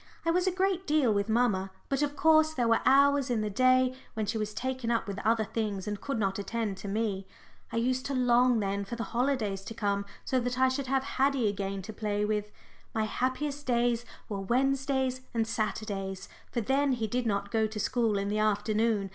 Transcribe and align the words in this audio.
I 0.25 0.31
was 0.31 0.47
a 0.47 0.51
great 0.51 0.87
deal 0.87 1.13
with 1.13 1.29
mamma, 1.29 1.69
but 1.87 2.01
of 2.01 2.15
course 2.15 2.55
there 2.55 2.67
were 2.67 2.81
hours 2.87 3.29
in 3.29 3.41
the 3.41 3.51
day 3.51 3.93
when 4.15 4.25
she 4.25 4.39
was 4.39 4.51
taken 4.51 4.89
up 4.89 5.05
with 5.07 5.19
other 5.23 5.43
things 5.43 5.87
and 5.87 6.01
could 6.01 6.17
not 6.17 6.39
attend 6.39 6.77
to 6.77 6.87
me. 6.87 7.27
I 7.71 7.77
used 7.77 8.03
to 8.07 8.15
long 8.15 8.61
then 8.61 8.83
for 8.83 8.95
the 8.95 9.03
holidays 9.13 9.61
to 9.65 9.75
come 9.75 10.07
so 10.25 10.39
that 10.39 10.57
I 10.59 10.69
should 10.69 10.87
have 10.87 11.03
Haddie 11.03 11.47
again 11.47 11.83
to 11.83 11.93
play 11.93 12.25
with. 12.25 12.51
My 12.95 13.03
happiest 13.03 13.67
days 13.67 14.03
were 14.27 14.41
Wednesdays 14.41 15.21
and 15.35 15.45
Saturdays, 15.45 16.27
for 16.51 16.61
then 16.61 16.93
he 16.93 17.05
did 17.05 17.27
not 17.27 17.51
go 17.51 17.67
to 17.67 17.79
school 17.79 18.17
in 18.17 18.27
the 18.29 18.39
afternoon. 18.39 19.09